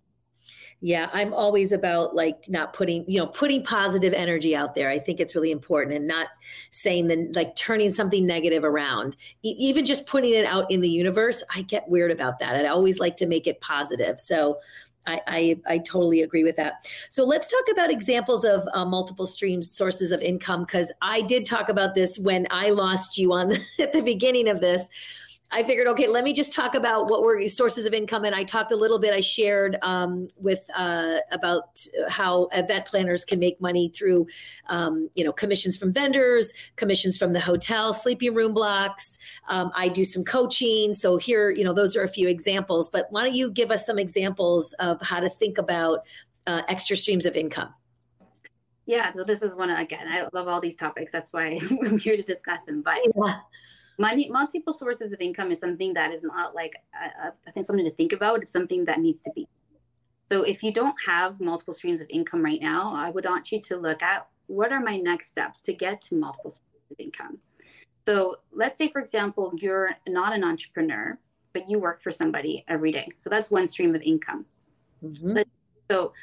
[0.82, 4.90] Yeah, I'm always about like not putting, you know, putting positive energy out there.
[4.90, 6.28] I think it's really important and not
[6.70, 9.16] saying the like turning something negative around.
[9.44, 12.56] E- even just putting it out in the universe, I get weird about that.
[12.56, 14.20] I always like to make it positive.
[14.20, 14.60] So
[15.08, 16.90] I, I, totally agree with that.
[17.10, 21.46] So let's talk about examples of uh, multiple streams, sources of income, because I did
[21.46, 24.90] talk about this when I lost you on the, at the beginning of this.
[25.52, 28.26] I figured, okay, let me just talk about what were sources of income.
[28.26, 33.24] And I talked a little bit, I shared um, with uh, about how event planners
[33.24, 34.28] can make money through,
[34.68, 39.20] um, you know, commissions from vendors, commissions from the hotel, sleeping room blocks.
[39.48, 40.94] Um, I do some coaching.
[40.94, 42.90] So here, you know, those are a few examples.
[42.90, 46.00] But why don't you give us some examples of how to think about
[46.48, 47.74] uh, extra streams of income?
[48.88, 50.08] Yeah, so this is one again.
[50.08, 51.12] I love all these topics.
[51.12, 52.82] That's why I'm here to discuss them.
[52.82, 53.36] But yeah
[53.98, 57.86] money multiple sources of income is something that is not like uh, i think something
[57.86, 58.42] to think about.
[58.42, 59.48] It's something that needs to be.
[60.32, 63.62] So if you don't have multiple streams of income right now i would want you
[63.62, 67.38] to look at what are my next steps to get to multiple streams of income.
[68.06, 71.18] So let's say for example you're not an entrepreneur
[71.54, 73.08] but you work for somebody every day.
[73.18, 74.46] So that's one stream of income.
[75.04, 75.42] Mm-hmm.
[75.92, 76.14] so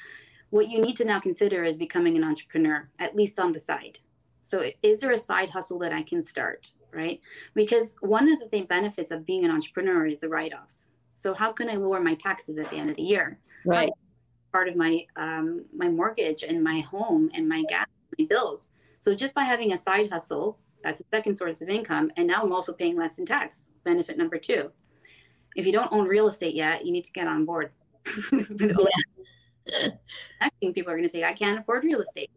[0.50, 3.98] what you need to now consider is becoming an entrepreneur at least on the side.
[4.40, 7.20] So is there a side hustle that i can start right?
[7.54, 10.88] Because one of the benefits of being an entrepreneur is the write offs.
[11.14, 13.38] So how can I lower my taxes at the end of the year?
[13.64, 13.90] Right.
[14.52, 17.86] Part of my um, my mortgage and my home and my gas,
[18.18, 18.70] my bills.
[18.98, 22.42] So just by having a side hustle, that's a second source of income, and now
[22.42, 23.68] I'm also paying less in tax.
[23.84, 24.70] Benefit number two.
[25.56, 27.70] If you don't own real estate yet, you need to get on board.
[30.40, 32.30] I think people are going to say, I can't afford real estate.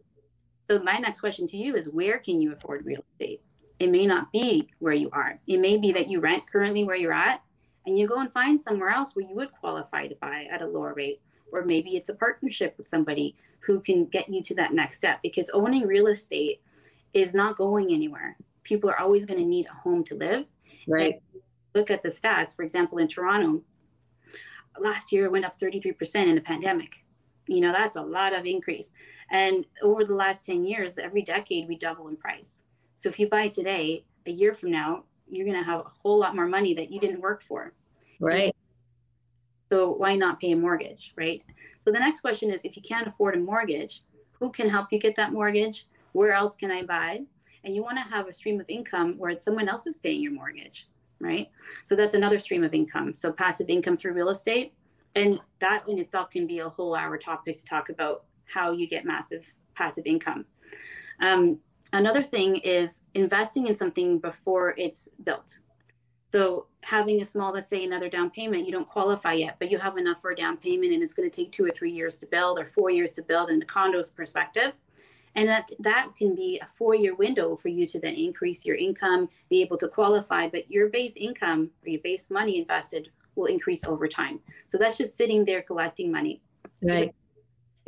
[0.70, 3.40] So my next question to you is, where can you afford real estate?
[3.78, 5.38] It may not be where you are.
[5.46, 7.42] It may be that you rent currently where you're at
[7.84, 10.66] and you go and find somewhere else where you would qualify to buy at a
[10.66, 11.20] lower rate.
[11.52, 15.20] Or maybe it's a partnership with somebody who can get you to that next step
[15.22, 16.60] because owning real estate
[17.12, 18.36] is not going anywhere.
[18.62, 20.46] People are always going to need a home to live.
[20.88, 21.22] Right.
[21.74, 22.56] Look at the stats.
[22.56, 23.62] For example, in Toronto,
[24.78, 26.90] last year it went up 33% in the pandemic.
[27.46, 28.90] You know, that's a lot of increase.
[29.30, 32.60] And over the last 10 years, every decade we double in price.
[32.96, 36.18] So if you buy today, a year from now, you're going to have a whole
[36.18, 37.72] lot more money that you didn't work for.
[38.20, 38.54] Right.
[39.70, 41.42] So why not pay a mortgage, right?
[41.80, 44.98] So the next question is if you can't afford a mortgage, who can help you
[44.98, 45.86] get that mortgage?
[46.12, 47.20] Where else can I buy?
[47.64, 50.32] And you want to have a stream of income where someone else is paying your
[50.32, 50.88] mortgage,
[51.20, 51.48] right?
[51.84, 53.14] So that's another stream of income.
[53.14, 54.72] So passive income through real estate.
[55.16, 58.86] And that in itself can be a whole hour topic to talk about how you
[58.86, 60.44] get massive passive income.
[61.20, 61.58] Um,
[61.92, 65.58] Another thing is investing in something before it's built.
[66.32, 69.78] So having a small, let's say another down payment, you don't qualify yet, but you
[69.78, 72.16] have enough for a down payment and it's going to take two or three years
[72.16, 74.72] to build or four years to build in the condo's perspective.
[75.36, 79.28] And that that can be a four-year window for you to then increase your income,
[79.50, 83.84] be able to qualify, but your base income or your base money invested will increase
[83.84, 84.40] over time.
[84.66, 86.40] So that's just sitting there collecting money.
[86.82, 87.14] Right.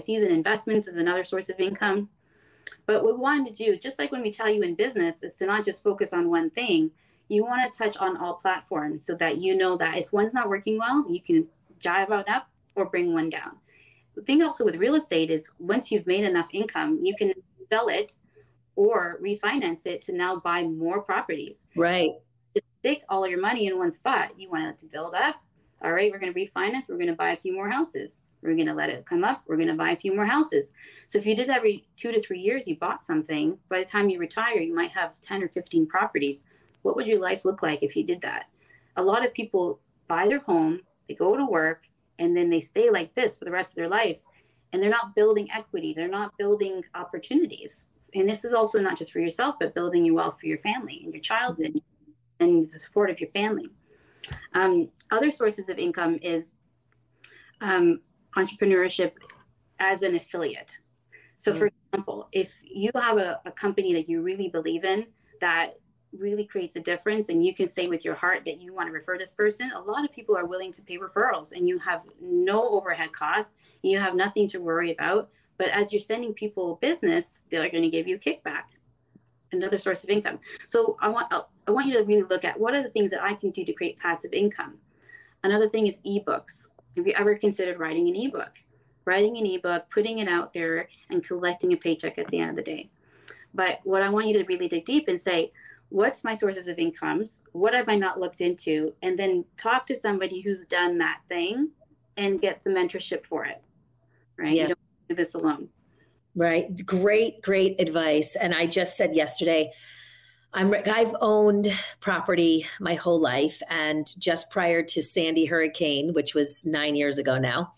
[0.00, 2.10] Season investments is another source of income.
[2.86, 5.34] But what we wanted to do, just like when we tell you in business, is
[5.36, 6.90] to not just focus on one thing.
[7.28, 10.48] You want to touch on all platforms so that you know that if one's not
[10.48, 11.46] working well, you can
[11.80, 13.56] jive one up or bring one down.
[14.14, 17.34] The thing also with real estate is once you've made enough income, you can
[17.70, 18.12] sell it
[18.76, 21.66] or refinance it to now buy more properties.
[21.76, 22.12] Right.
[22.54, 24.30] Just stick all your money in one spot.
[24.38, 25.36] You want it to build up.
[25.82, 26.88] All right, we're going to refinance.
[26.88, 28.22] We're going to buy a few more houses.
[28.42, 29.42] We're going to let it come up.
[29.46, 30.70] We're going to buy a few more houses.
[31.06, 34.08] So if you did every two to three years, you bought something, by the time
[34.08, 36.44] you retire, you might have 10 or 15 properties.
[36.82, 38.46] What would your life look like if you did that?
[38.96, 41.82] A lot of people buy their home, they go to work,
[42.18, 44.18] and then they stay like this for the rest of their life.
[44.72, 47.86] And they're not building equity, they're not building opportunities.
[48.14, 51.00] And this is also not just for yourself, but building your wealth for your family
[51.04, 51.80] and your child and,
[52.40, 53.68] and the support of your family.
[54.54, 56.54] Um, other sources of income is
[57.60, 58.00] um,
[58.36, 59.12] entrepreneurship
[59.78, 60.76] as an affiliate.
[61.36, 61.58] So, mm-hmm.
[61.58, 65.06] for example, if you have a, a company that you really believe in
[65.40, 65.78] that
[66.12, 68.92] really creates a difference and you can say with your heart that you want to
[68.92, 72.02] refer this person a lot of people are willing to pay referrals and you have
[72.20, 73.52] no overhead cost.
[73.82, 75.28] You have nothing to worry about.
[75.58, 78.64] But as you're sending people business they're going to give you a kickback
[79.52, 80.38] another source of income.
[80.66, 83.22] So i want i want you to really look at what are the things that
[83.22, 84.78] i can do to create passive income.
[85.44, 88.50] Another thing is ebooks have you ever considered writing an ebook?
[89.04, 92.56] Writing an ebook, putting it out there, and collecting a paycheck at the end of
[92.56, 92.90] the day.
[93.54, 95.52] But what I want you to really dig deep and say,
[95.88, 97.42] what's my sources of incomes?
[97.52, 98.92] What have I not looked into?
[99.02, 101.70] And then talk to somebody who's done that thing
[102.18, 103.62] and get the mentorship for it.
[104.38, 104.54] right?
[104.54, 104.62] Yeah.
[104.62, 105.68] You don't do this alone.
[106.34, 106.84] Right.
[106.86, 108.36] Great, great advice.
[108.36, 109.72] And I just said yesterday,
[110.54, 111.68] I'm I've owned
[112.00, 117.38] property my whole life, and just prior to Sandy Hurricane, which was nine years ago
[117.38, 117.74] now,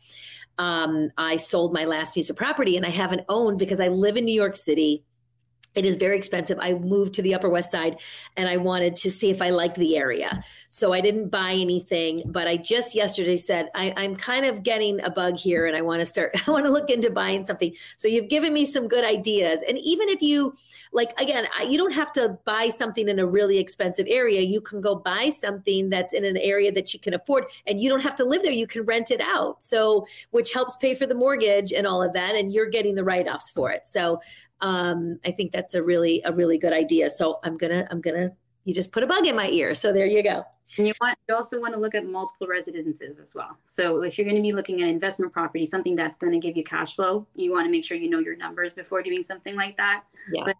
[0.58, 4.16] um, I sold my last piece of property, and I haven't owned because I live
[4.16, 5.04] in New York City
[5.74, 6.58] it is very expensive.
[6.60, 7.96] I moved to the Upper West Side
[8.36, 10.44] and I wanted to see if I liked the area.
[10.68, 15.00] So I didn't buy anything, but I just yesterday said, I, am kind of getting
[15.02, 17.72] a bug here and I want to start, I want to look into buying something.
[17.98, 19.62] So you've given me some good ideas.
[19.68, 20.54] And even if you,
[20.92, 24.40] like, again, you don't have to buy something in a really expensive area.
[24.40, 27.88] You can go buy something that's in an area that you can afford and you
[27.88, 28.52] don't have to live there.
[28.52, 29.62] You can rent it out.
[29.62, 32.34] So, which helps pay for the mortgage and all of that.
[32.34, 33.82] And you're getting the write offs for it.
[33.86, 34.20] So
[34.62, 37.10] um, I think that's a really a really good idea.
[37.10, 38.32] So I'm gonna I'm gonna
[38.64, 39.74] you just put a bug in my ear.
[39.74, 40.44] So there you go.
[40.78, 43.58] And you want you also want to look at multiple residences as well.
[43.64, 46.56] So if you're going to be looking at investment property, something that's going to give
[46.56, 49.56] you cash flow, you want to make sure you know your numbers before doing something
[49.56, 50.04] like that.
[50.32, 50.42] Yeah.
[50.46, 50.56] But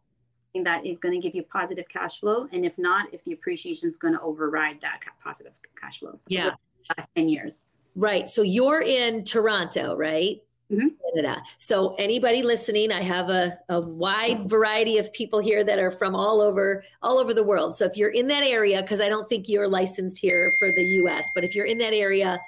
[0.64, 3.88] that is going to give you positive cash flow, and if not, if the appreciation
[3.88, 6.18] is going to override that positive cash flow.
[6.26, 6.50] Yeah.
[6.96, 7.66] last ten years.
[7.94, 8.28] Right.
[8.28, 10.42] So you're in Toronto, right?
[10.70, 10.88] Mm-hmm.
[11.14, 11.42] Canada.
[11.58, 16.14] So anybody listening, I have a, a wide variety of people here that are from
[16.14, 17.74] all over all over the world.
[17.74, 20.84] So if you're in that area, because I don't think you're licensed here for the
[21.02, 22.38] US, but if you're in that area,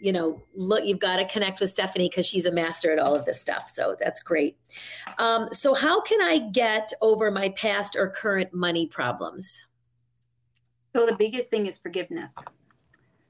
[0.00, 3.16] you know, look, you've got to connect with Stephanie because she's a master at all
[3.16, 3.68] of this stuff.
[3.68, 4.56] So that's great.
[5.18, 9.64] Um, so how can I get over my past or current money problems?
[10.94, 12.34] So the biggest thing is forgiveness.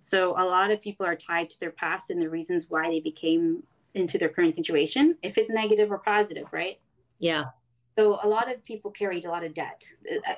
[0.00, 3.00] So a lot of people are tied to their past and the reasons why they
[3.00, 3.62] became
[3.94, 6.78] into their current situation, if it's negative or positive, right?
[7.18, 7.44] Yeah.
[7.98, 9.84] So a lot of people carried a lot of debt.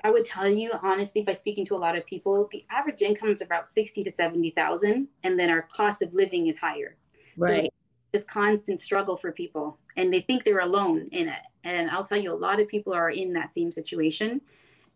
[0.03, 3.31] I would tell you honestly, by speaking to a lot of people, the average income
[3.31, 6.97] is about sixty to seventy thousand, and then our cost of living is higher.
[7.37, 7.65] Right.
[7.65, 7.71] So
[8.13, 11.43] this constant struggle for people, and they think they're alone in it.
[11.63, 14.41] And I'll tell you, a lot of people are in that same situation,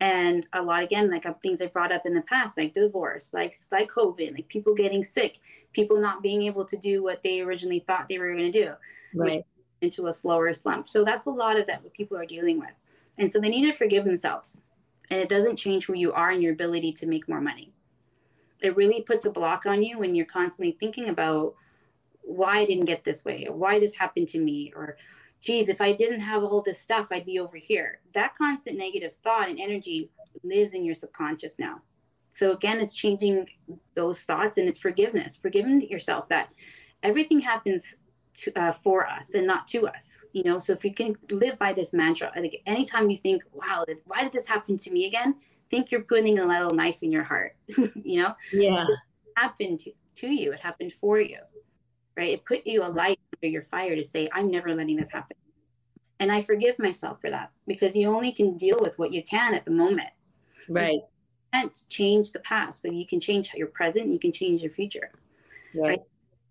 [0.01, 3.33] and a lot again, like uh, things I brought up in the past, like divorce,
[3.33, 5.39] like like COVID, like people getting sick
[5.73, 8.73] people not being able to do what they originally thought they were going to do,
[9.15, 9.45] right.
[9.81, 10.89] into a slower slump.
[10.89, 12.75] So that's a lot of that what people are dealing with.
[13.19, 14.59] And so they need to forgive themselves.
[15.11, 17.73] And it doesn't change who you are and your ability to make more money.
[18.61, 21.55] It really puts a block on you when you're constantly thinking about
[22.23, 24.97] why I didn't get this way, or why this happened to me, or
[25.41, 28.01] geez, if I didn't have all this stuff, I'd be over here.
[28.13, 30.11] That constant negative thought and energy
[30.43, 31.81] lives in your subconscious now.
[32.39, 33.49] So again, it's changing
[33.97, 36.51] those thoughts and it's forgiveness, forgiving yourself that
[37.03, 37.97] everything happens
[38.37, 40.25] to, uh, for us and not to us.
[40.33, 43.85] You know, so if you can live by this mantra, like anytime you think, "Wow,
[44.05, 45.35] why did this happen to me again?"
[45.69, 47.57] Think you're putting a little knife in your heart.
[47.97, 48.99] you know, yeah, it
[49.37, 50.53] happened to, to you.
[50.53, 51.41] It happened for you,
[52.17, 52.35] right?
[52.35, 55.37] It put you a light under your fire to say, "I'm never letting this happen."
[56.21, 59.55] And I forgive myself for that because you only can deal with what you can
[59.55, 60.11] at the moment.
[60.69, 61.01] Right
[61.53, 64.09] can't change the past, but you can change your present.
[64.09, 65.11] You can change your future.
[65.75, 65.89] Right.
[65.89, 66.03] right?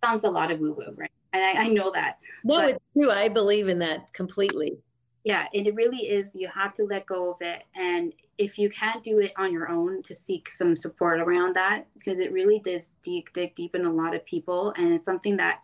[0.04, 1.12] Sounds a lot of woo woo, right?
[1.34, 2.20] And I, I, know that.
[2.44, 3.12] No, but, it's true.
[3.12, 4.78] I believe in that completely.
[5.24, 6.34] Yeah, and it really is.
[6.36, 9.70] You have to let go of it, and if you can't do it on your
[9.70, 13.86] own, to seek some support around that because it really does dig, dig deep in
[13.86, 15.60] a lot of people, and it's something that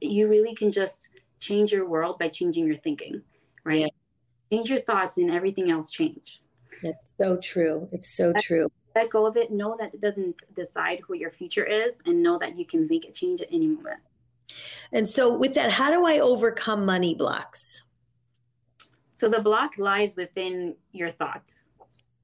[0.00, 1.08] you really can just
[1.40, 3.22] change your world by changing your thinking,
[3.64, 3.80] right?
[3.80, 3.86] Yeah.
[4.52, 6.41] Change your thoughts, and everything else change.
[6.82, 7.88] That's so true.
[7.92, 8.70] It's so true.
[8.94, 9.50] Let go of it.
[9.50, 13.04] Know that it doesn't decide who your future is, and know that you can make
[13.04, 14.00] a change at any moment.
[14.92, 17.82] And so, with that, how do I overcome money blocks?
[19.14, 21.70] So, the block lies within your thoughts.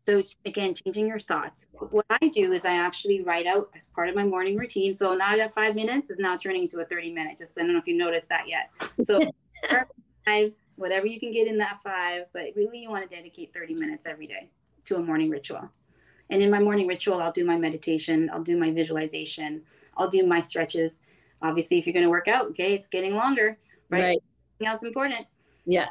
[0.07, 1.67] So, again, changing your thoughts.
[1.73, 4.95] What I do is I actually write out as part of my morning routine.
[4.95, 7.39] So, now that five minutes is now turning into a 30 minute.
[7.39, 8.71] Just I don't know if you noticed that yet.
[9.05, 9.21] So,
[10.25, 13.75] five whatever you can get in that five, but really you want to dedicate 30
[13.75, 14.49] minutes every day
[14.85, 15.69] to a morning ritual.
[16.31, 19.63] And in my morning ritual, I'll do my meditation, I'll do my visualization,
[19.97, 21.01] I'll do my stretches.
[21.43, 23.59] Obviously, if you're going to work out, okay, it's getting longer,
[23.91, 24.03] right?
[24.03, 24.19] right.
[24.53, 25.27] Something else important.
[25.67, 25.89] Yeah.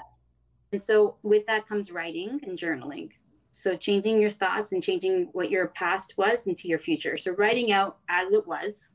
[0.71, 3.11] And so with that comes writing and journaling.
[3.51, 7.17] So changing your thoughts and changing what your past was into your future.
[7.17, 8.89] So writing out as it was,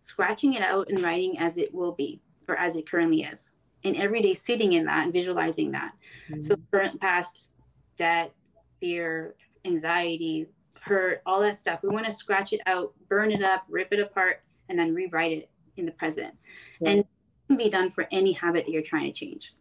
[0.00, 3.52] scratching it out and writing as it will be or as it currently is
[3.86, 5.92] and every day sitting in that and visualizing that.
[6.30, 6.42] Mm-hmm.
[6.42, 7.50] So current, past,
[7.96, 8.32] debt,
[8.80, 10.46] fear, anxiety,
[10.80, 11.80] hurt, all that stuff.
[11.82, 15.32] We want to scratch it out, burn it up, rip it apart, and then rewrite
[15.32, 16.34] it in the present.
[16.80, 16.90] Yeah.
[16.90, 17.06] And it
[17.48, 19.54] can be done for any habit that you're trying to change.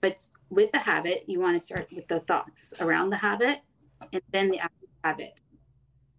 [0.00, 3.60] But with the habit, you want to start with the thoughts around the habit
[4.12, 4.60] and then the
[5.02, 5.34] habit.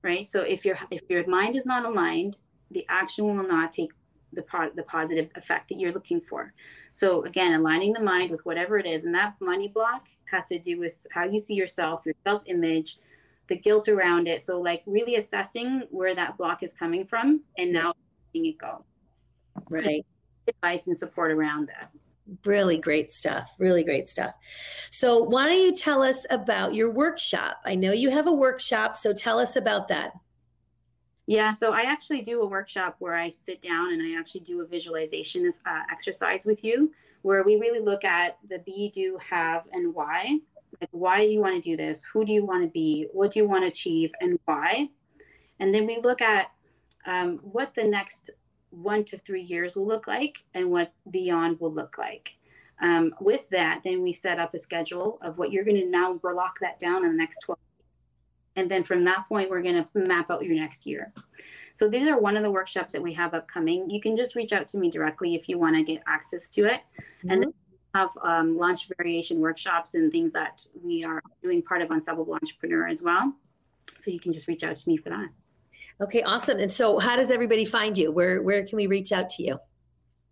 [0.02, 0.28] Right?
[0.28, 2.38] So if your if your mind is not aligned,
[2.72, 3.92] the action will not take
[4.34, 6.54] the, po- the positive effect that you're looking for.
[7.00, 10.60] So again, aligning the mind with whatever it is, and that money block has to
[10.60, 12.98] do with how you see yourself, your self-image,
[13.48, 14.44] the guilt around it.
[14.44, 17.94] So like really assessing where that block is coming from, and now
[18.34, 18.84] letting it go.
[19.70, 20.06] Right.
[20.50, 21.90] Advice and support around that.
[22.44, 23.56] Really great stuff.
[23.60, 24.34] Really great stuff.
[24.92, 27.62] So, why don't you tell us about your workshop?
[27.66, 30.12] I know you have a workshop, so tell us about that.
[31.30, 34.62] Yeah, so I actually do a workshop where I sit down and I actually do
[34.62, 39.66] a visualization uh, exercise with you, where we really look at the be, do, have,
[39.72, 40.40] and why.
[40.82, 42.04] Like, why do you want to do this?
[42.12, 43.10] Who do you want to be?
[43.14, 44.90] What do you want to achieve, and why?
[45.60, 46.48] And then we look at
[47.06, 48.32] um, what the next
[48.72, 52.32] one to three years will look like and what beyond will look like.
[52.82, 56.20] Um, with that, then we set up a schedule of what you're going to now
[56.24, 57.60] lock that down in the next 12.
[58.56, 61.14] And then from that point, we're going to map out your next year.
[61.76, 63.90] So these are one of the workshops that we have upcoming.
[63.90, 66.66] You can just reach out to me directly if you want to get access to
[66.66, 66.82] it.
[66.98, 67.30] Mm-hmm.
[67.30, 71.82] And then we have um, launch variation workshops and things that we are doing part
[71.82, 73.34] of Unstoppable Entrepreneur as well.
[73.98, 75.30] So you can just reach out to me for that.
[76.02, 76.60] Okay, awesome.
[76.60, 78.12] And so how does everybody find you?
[78.12, 79.60] Where where can we reach out to you?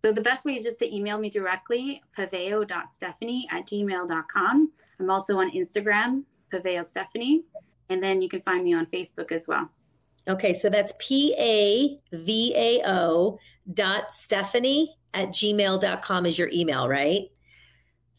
[0.04, 4.72] So the best way is just to email me directly, pavao.stephanie at gmail.com.
[5.00, 7.44] I'm also on Instagram, Pavao Stephanie.
[7.88, 9.70] And then you can find me on Facebook as well.
[10.28, 13.38] Okay, so that's P A V A O
[13.72, 17.28] dot Stephanie at gmail.com is your email, right?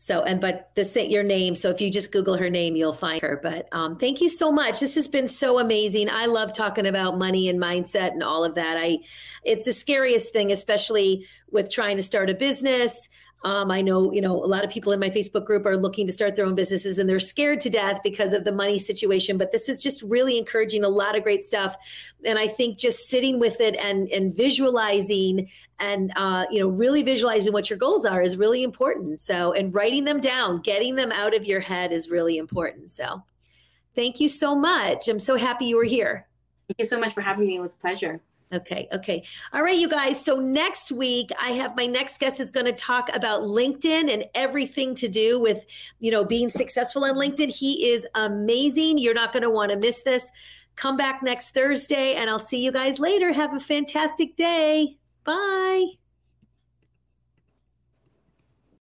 [0.01, 1.55] So, and but the your name.
[1.55, 3.37] So if you just Google her name, you'll find her.
[3.43, 4.79] But um, thank you so much.
[4.79, 6.09] This has been so amazing.
[6.09, 8.77] I love talking about money and mindset and all of that.
[8.79, 8.99] I,
[9.43, 13.09] it's the scariest thing, especially with trying to start a business.
[13.43, 16.05] Um, I know, you know, a lot of people in my Facebook group are looking
[16.07, 19.37] to start their own businesses and they're scared to death because of the money situation.
[19.37, 21.77] But this is just really encouraging a lot of great stuff.
[22.25, 27.01] And I think just sitting with it and and visualizing and uh, you know really
[27.01, 29.21] visualizing what your goals are is really important.
[29.21, 32.91] So and writing them down, getting them out of your head is really important.
[32.91, 33.23] So
[33.95, 35.07] thank you so much.
[35.07, 36.27] I'm so happy you were here.
[36.67, 37.55] Thank you so much for having me.
[37.55, 38.19] It was a pleasure.
[38.51, 38.87] Okay.
[38.91, 39.23] Okay.
[39.53, 40.23] All right, you guys.
[40.23, 44.25] So next week, I have my next guest is going to talk about LinkedIn and
[44.33, 45.65] everything to do with,
[45.99, 47.49] you know, being successful on LinkedIn.
[47.55, 48.97] He is amazing.
[48.97, 50.31] You're not going to want to miss this.
[50.75, 53.31] Come back next Thursday and I'll see you guys later.
[53.31, 54.97] Have a fantastic day.
[55.25, 55.98] Bye.